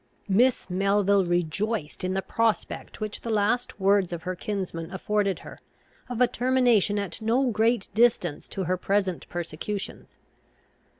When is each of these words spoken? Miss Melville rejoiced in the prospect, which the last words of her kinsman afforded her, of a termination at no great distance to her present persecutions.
Miss 0.27 0.67
Melville 0.67 1.27
rejoiced 1.27 2.03
in 2.03 2.15
the 2.15 2.23
prospect, 2.23 2.99
which 2.99 3.21
the 3.21 3.29
last 3.29 3.79
words 3.79 4.11
of 4.11 4.23
her 4.23 4.35
kinsman 4.35 4.91
afforded 4.91 5.37
her, 5.45 5.59
of 6.09 6.19
a 6.21 6.25
termination 6.27 6.97
at 6.97 7.21
no 7.21 7.51
great 7.51 7.87
distance 7.93 8.47
to 8.47 8.63
her 8.63 8.77
present 8.77 9.29
persecutions. 9.29 10.17